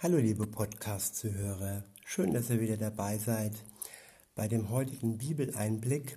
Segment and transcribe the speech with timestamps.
[0.00, 3.64] Hallo liebe Podcast-Zuhörer, schön, dass ihr wieder dabei seid
[4.36, 6.16] bei dem heutigen Bibeleinblick.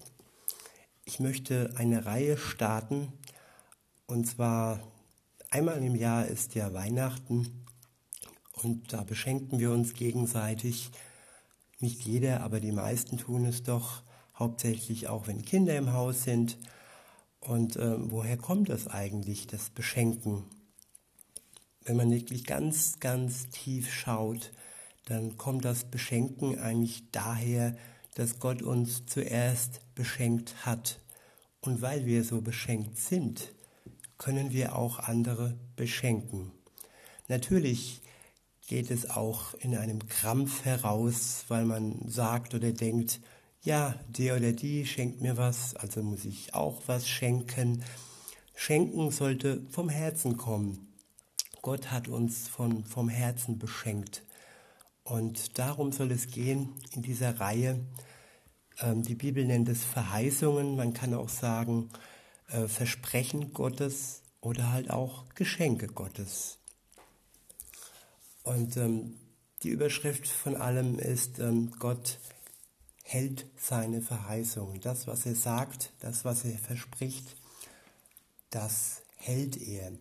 [1.03, 3.11] Ich möchte eine Reihe starten
[4.05, 4.79] und zwar
[5.49, 7.65] einmal im Jahr ist ja Weihnachten
[8.53, 10.91] und da beschenken wir uns gegenseitig.
[11.79, 14.03] Nicht jeder, aber die meisten tun es doch,
[14.37, 16.59] hauptsächlich auch wenn Kinder im Haus sind.
[17.39, 20.45] Und äh, woher kommt das eigentlich, das Beschenken?
[21.83, 24.51] Wenn man wirklich ganz, ganz tief schaut,
[25.05, 27.75] dann kommt das Beschenken eigentlich daher,
[28.15, 30.99] dass Gott uns zuerst beschenkt hat.
[31.61, 33.53] Und weil wir so beschenkt sind,
[34.17, 36.51] können wir auch andere beschenken.
[37.27, 38.01] Natürlich
[38.67, 43.19] geht es auch in einem Krampf heraus, weil man sagt oder denkt,
[43.63, 47.83] ja, der oder die schenkt mir was, also muss ich auch was schenken.
[48.55, 50.90] Schenken sollte vom Herzen kommen.
[51.61, 54.23] Gott hat uns von, vom Herzen beschenkt.
[55.03, 57.79] Und darum soll es gehen in dieser Reihe.
[58.79, 61.89] Ähm, die Bibel nennt es Verheißungen, man kann auch sagen
[62.49, 66.57] äh, Versprechen Gottes oder halt auch Geschenke Gottes.
[68.43, 69.15] Und ähm,
[69.63, 72.17] die Überschrift von allem ist, ähm, Gott
[73.03, 74.81] hält seine Verheißungen.
[74.81, 77.35] Das, was er sagt, das, was er verspricht,
[78.49, 79.91] das hält er.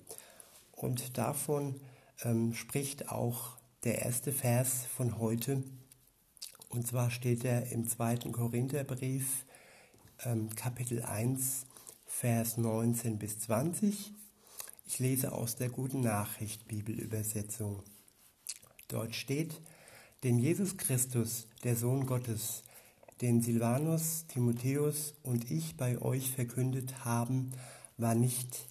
[0.80, 1.78] Und davon
[2.22, 5.62] ähm, spricht auch der erste Vers von heute.
[6.70, 9.44] Und zwar steht er im zweiten Korintherbrief,
[10.24, 11.66] ähm, Kapitel 1,
[12.06, 14.14] Vers 19 bis 20.
[14.86, 17.82] Ich lese aus der Guten Nachricht Bibelübersetzung.
[18.88, 19.60] Dort steht,
[20.24, 22.62] den Jesus Christus, der Sohn Gottes,
[23.20, 27.52] den Silvanus, Timotheus und ich bei euch verkündet haben,
[27.98, 28.69] war nicht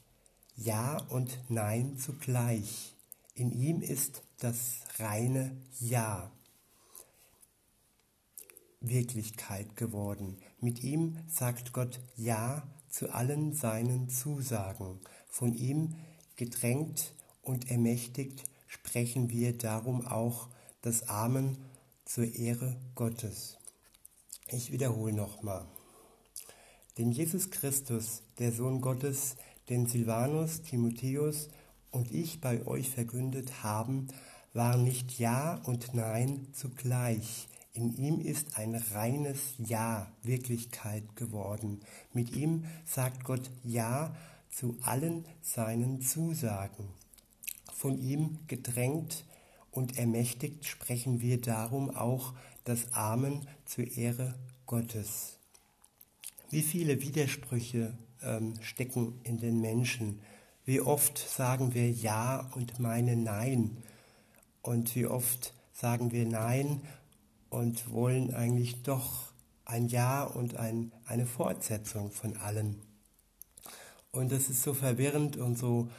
[0.59, 2.95] ja und Nein zugleich.
[3.33, 6.31] In ihm ist das reine Ja
[8.81, 10.37] Wirklichkeit geworden.
[10.59, 14.99] Mit ihm sagt Gott Ja zu allen seinen Zusagen.
[15.29, 15.95] Von ihm
[16.35, 20.49] gedrängt und ermächtigt sprechen wir darum auch
[20.81, 21.57] das Amen
[22.05, 23.57] zur Ehre Gottes.
[24.47, 25.67] Ich wiederhole nochmal.
[26.97, 29.35] Denn Jesus Christus, der Sohn Gottes,
[29.69, 31.49] den Silvanus, Timotheus
[31.91, 34.07] und ich bei euch verkündet haben,
[34.53, 37.47] war nicht Ja und Nein zugleich.
[37.73, 41.81] In ihm ist ein reines Ja Wirklichkeit geworden.
[42.13, 44.15] Mit ihm sagt Gott Ja
[44.49, 46.89] zu allen seinen Zusagen.
[47.71, 49.23] Von ihm gedrängt
[49.71, 54.33] und ermächtigt sprechen wir darum auch das Amen zur Ehre
[54.65, 55.37] Gottes.
[56.49, 60.19] Wie viele Widersprüche ähm, stecken in den Menschen.
[60.65, 63.77] Wie oft sagen wir Ja und meinen Nein.
[64.61, 66.81] Und wie oft sagen wir Nein
[67.49, 69.31] und wollen eigentlich doch
[69.65, 72.75] ein Ja und ein, eine Fortsetzung von allem.
[74.11, 75.89] Und das ist so verwirrend und so,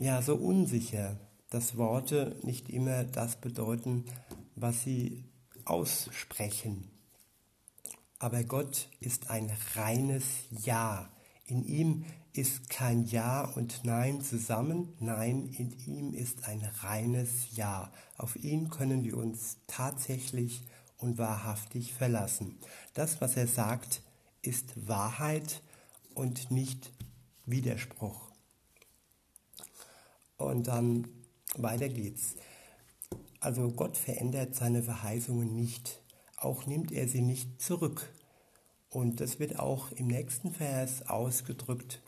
[0.00, 1.16] ja, so unsicher,
[1.50, 4.04] dass Worte nicht immer das bedeuten,
[4.56, 5.24] was sie
[5.64, 6.90] aussprechen.
[8.18, 11.08] Aber Gott ist ein reines Ja.
[11.50, 17.92] In ihm ist kein Ja und Nein zusammen, nein, in ihm ist ein reines Ja.
[18.16, 20.62] Auf ihn können wir uns tatsächlich
[20.98, 22.56] und wahrhaftig verlassen.
[22.94, 24.02] Das, was er sagt,
[24.42, 25.60] ist Wahrheit
[26.14, 26.92] und nicht
[27.46, 28.30] Widerspruch.
[30.36, 31.08] Und dann
[31.56, 32.36] weiter geht's.
[33.40, 36.00] Also Gott verändert seine Verheißungen nicht,
[36.36, 38.08] auch nimmt er sie nicht zurück.
[38.90, 42.02] Und das wird auch im nächsten Vers ausgedrückt.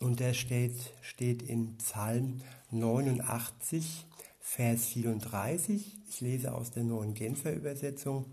[0.00, 2.40] Und der steht, steht in Psalm
[2.72, 4.06] 89,
[4.40, 6.00] Vers 34.
[6.08, 8.26] Ich lese aus der neuen Genfer Übersetzung.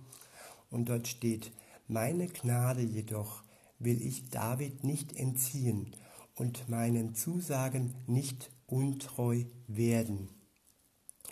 [0.72, 1.52] Und dort steht,
[1.88, 3.44] meine Gnade jedoch
[3.78, 5.96] will ich David nicht entziehen
[6.36, 10.30] und meinen Zusagen nicht untreu werden.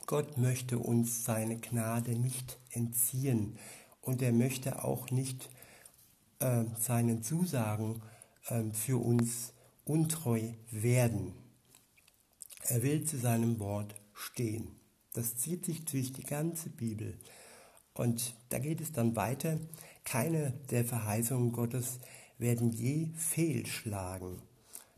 [0.06, 3.58] Gott möchte uns seine Gnade nicht entziehen
[4.02, 5.50] und er möchte auch nicht
[6.40, 8.02] äh, seinen Zusagen
[8.48, 9.54] äh, für uns
[9.86, 10.42] untreu
[10.72, 11.34] werden.
[12.62, 14.68] Er will zu seinem Wort stehen.
[15.14, 17.18] Das zieht sich durch die ganze Bibel.
[17.94, 19.60] Und da geht es dann weiter.
[20.04, 22.00] Keine der Verheißungen Gottes
[22.38, 24.42] werden je fehlschlagen.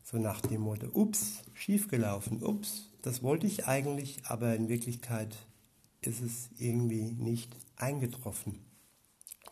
[0.03, 5.37] So nach dem Motto, ups, schiefgelaufen, ups, das wollte ich eigentlich, aber in Wirklichkeit
[6.01, 8.59] ist es irgendwie nicht eingetroffen.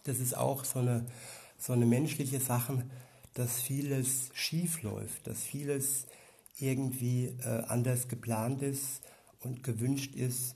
[0.04, 1.06] Das ist auch so eine
[1.58, 2.86] so eine menschliche Sache,
[3.34, 6.06] dass vieles schief läuft, dass vieles
[6.58, 9.02] irgendwie äh, anders geplant ist
[9.40, 10.56] und gewünscht ist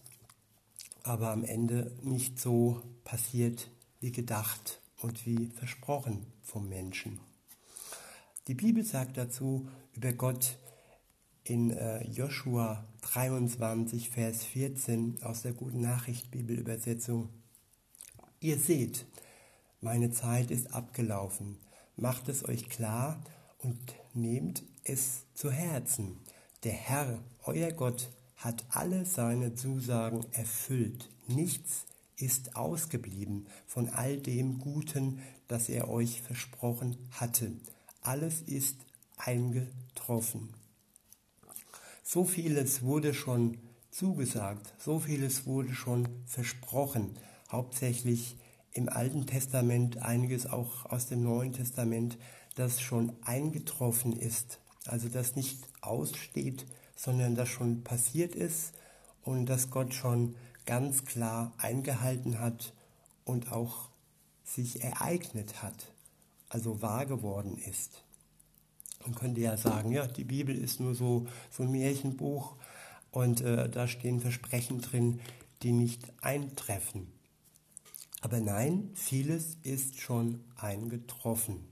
[1.03, 3.69] aber am Ende nicht so passiert
[3.99, 7.19] wie gedacht und wie versprochen vom Menschen.
[8.47, 10.57] Die Bibel sagt dazu über Gott
[11.43, 17.29] in äh, Joshua 23, Vers 14 aus der Guten Nachricht Bibelübersetzung.
[18.39, 19.05] Ihr seht,
[19.81, 21.57] meine Zeit ist abgelaufen.
[21.97, 23.21] Macht es euch klar
[23.57, 23.79] und
[24.13, 26.19] nehmt es zu Herzen.
[26.63, 31.09] Der Herr, euer Gott, hat alle seine Zusagen erfüllt.
[31.27, 31.85] Nichts
[32.15, 37.51] ist ausgeblieben von all dem Guten, das er euch versprochen hatte.
[38.01, 38.77] Alles ist
[39.17, 40.53] eingetroffen.
[42.03, 43.57] So vieles wurde schon
[43.89, 47.17] zugesagt, so vieles wurde schon versprochen,
[47.51, 48.37] hauptsächlich
[48.73, 52.17] im Alten Testament, einiges auch aus dem Neuen Testament,
[52.55, 56.65] das schon eingetroffen ist, also das nicht aussteht,
[56.95, 58.73] sondern das schon passiert ist
[59.23, 60.35] und das Gott schon
[60.65, 62.73] ganz klar eingehalten hat
[63.25, 63.89] und auch
[64.43, 65.91] sich ereignet hat,
[66.49, 68.03] also wahr geworden ist.
[69.03, 72.55] Man könnte ja sagen, ja, die Bibel ist nur so, so ein Märchenbuch
[73.11, 75.19] und äh, da stehen Versprechen drin,
[75.63, 77.07] die nicht eintreffen.
[78.21, 81.67] Aber nein, vieles ist schon eingetroffen.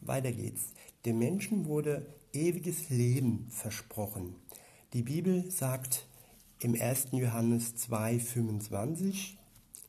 [0.00, 0.72] Weiter geht's.
[1.04, 4.36] Dem Menschen wurde ewiges Leben versprochen.
[4.92, 6.06] Die Bibel sagt
[6.60, 7.08] im 1.
[7.12, 9.34] Johannes 2,25,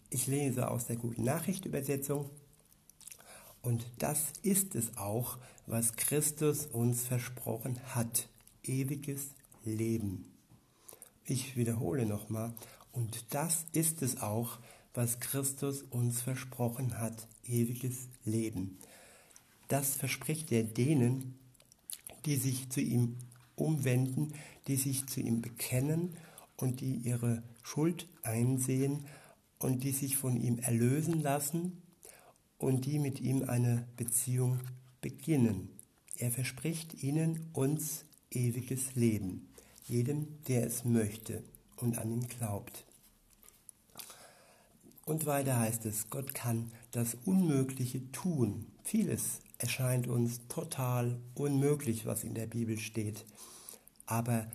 [0.10, 2.30] ich lese aus der Guten Nachricht Übersetzung,
[3.62, 8.30] und das ist es auch, was Christus uns versprochen hat,
[8.64, 9.30] ewiges
[9.64, 10.32] Leben.
[11.24, 12.54] Ich wiederhole nochmal,
[12.92, 14.60] und das ist es auch,
[14.96, 18.80] was Christus uns versprochen hat, ewiges Leben.
[19.68, 21.38] Das verspricht er denen,
[22.26, 23.18] die sich zu ihm
[23.56, 24.34] umwenden,
[24.68, 26.16] die sich zu ihm bekennen
[26.58, 29.06] und die ihre Schuld einsehen
[29.60, 31.82] und die sich von ihm erlösen lassen
[32.58, 34.60] und die mit ihm eine Beziehung
[35.02, 35.70] beginnen.
[36.18, 39.50] Er verspricht ihnen uns ewiges Leben,
[39.84, 41.44] jedem, der es möchte
[41.76, 42.86] und an ihn glaubt.
[45.06, 48.66] Und weiter heißt es, Gott kann das Unmögliche tun.
[48.84, 53.24] Vieles erscheint uns total unmöglich, was in der Bibel steht.
[54.08, 54.48] Aber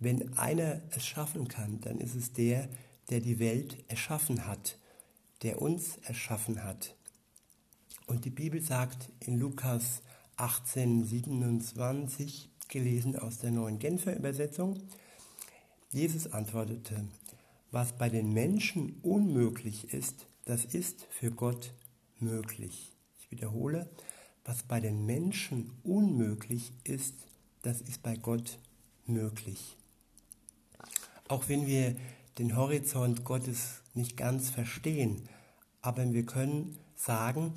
[0.00, 2.68] wenn einer es schaffen kann, dann ist es der,
[3.10, 4.78] der die Welt erschaffen hat,
[5.42, 6.96] der uns erschaffen hat.
[8.06, 10.02] Und die Bibel sagt in Lukas
[10.36, 14.82] 18, 27, gelesen aus der neuen Genfer Übersetzung,
[15.90, 17.04] Jesus antwortete,
[17.72, 21.72] was bei den Menschen unmöglich ist, das ist für Gott
[22.20, 22.92] möglich.
[23.18, 23.90] Ich wiederhole,
[24.44, 27.14] was bei den Menschen unmöglich ist,
[27.62, 28.58] das ist bei Gott
[29.06, 29.76] möglich.
[31.28, 31.96] Auch wenn wir
[32.38, 35.28] den Horizont Gottes nicht ganz verstehen,
[35.80, 37.54] aber wir können sagen,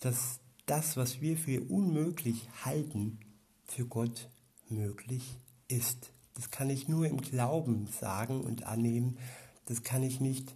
[0.00, 3.18] dass das, was wir für unmöglich halten,
[3.66, 4.28] für Gott
[4.68, 5.36] möglich
[5.68, 6.12] ist.
[6.34, 9.18] Das kann ich nur im Glauben sagen und annehmen.
[9.66, 10.54] Das kann ich nicht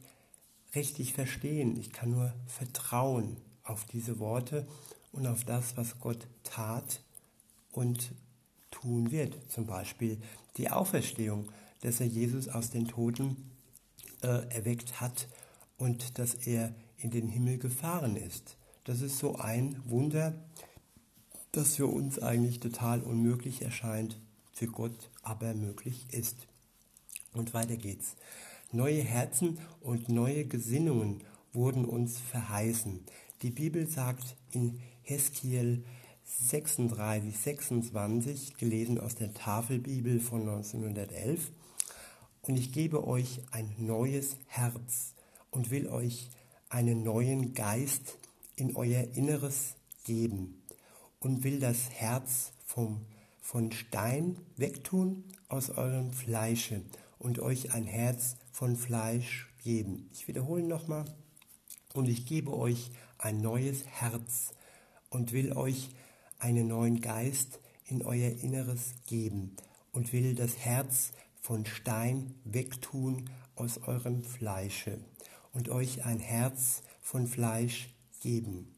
[0.74, 1.76] richtig verstehen.
[1.78, 4.66] Ich kann nur vertrauen auf diese Worte
[5.12, 7.00] und auf das, was Gott tat
[7.72, 8.12] und
[8.70, 9.36] tun wird.
[9.50, 10.18] Zum Beispiel
[10.56, 11.50] die Auferstehung,
[11.80, 13.50] dass er Jesus aus den Toten
[14.22, 15.28] äh, erweckt hat
[15.78, 18.56] und dass er in den Himmel gefahren ist.
[18.84, 20.34] Das ist so ein Wunder,
[21.52, 24.18] das für uns eigentlich total unmöglich erscheint,
[24.56, 26.48] für Gott aber möglich ist.
[27.34, 28.16] Und weiter geht's.
[28.72, 31.22] Neue Herzen und neue Gesinnungen
[31.52, 33.04] wurden uns verheißen.
[33.42, 35.84] Die Bibel sagt in Heskiel
[36.24, 41.52] 36, 26, gelesen aus der Tafelbibel von 1911,
[42.42, 45.14] und ich gebe euch ein neues Herz
[45.50, 46.30] und will euch
[46.68, 48.18] einen neuen Geist
[48.54, 50.62] in euer Inneres geben
[51.18, 53.04] und will das Herz vom,
[53.46, 56.82] von Stein wegtun aus eurem Fleische
[57.20, 60.10] und euch ein Herz von Fleisch geben.
[60.12, 61.04] Ich wiederhole nochmal.
[61.94, 64.52] Und ich gebe euch ein neues Herz
[65.10, 65.90] und will euch
[66.40, 69.54] einen neuen Geist in euer Inneres geben
[69.92, 74.98] und will das Herz von Stein wegtun aus eurem Fleische
[75.52, 78.74] und euch ein Herz von Fleisch geben.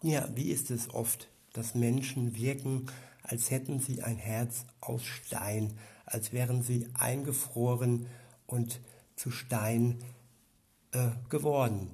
[0.00, 2.86] Ja, wie ist es oft, dass Menschen wirken,
[3.30, 8.06] als hätten sie ein Herz aus Stein, als wären sie eingefroren
[8.46, 8.80] und
[9.14, 9.98] zu Stein
[10.92, 11.90] äh, geworden.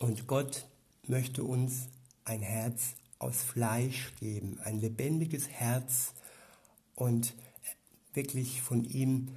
[0.00, 0.66] Und Gott
[1.06, 1.88] möchte uns
[2.24, 6.14] ein Herz aus Fleisch geben, ein lebendiges Herz
[6.94, 7.34] und
[8.14, 9.28] wirklich von ihm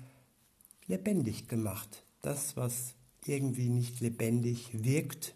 [0.87, 2.93] lebendig gemacht das, was
[3.25, 5.35] irgendwie nicht lebendig wirkt,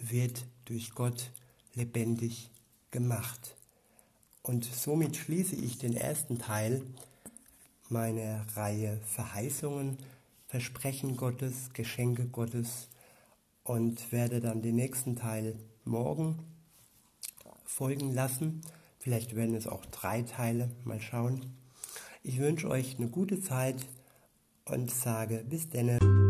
[0.00, 1.30] wird durch Gott
[1.74, 2.50] lebendig
[2.90, 3.56] gemacht.
[4.42, 6.82] Und somit schließe ich den ersten Teil
[7.88, 9.98] meiner Reihe Verheißungen,
[10.48, 12.88] Versprechen Gottes, Geschenke Gottes
[13.64, 16.38] und werde dann den nächsten Teil morgen
[17.64, 18.62] folgen lassen.
[18.98, 21.46] Vielleicht werden es auch drei Teile, mal schauen.
[22.22, 23.86] Ich wünsche euch eine gute Zeit
[24.64, 26.21] und sage bis denne.